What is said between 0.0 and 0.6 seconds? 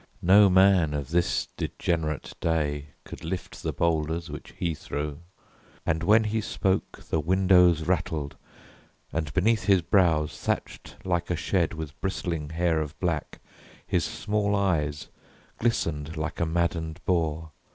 No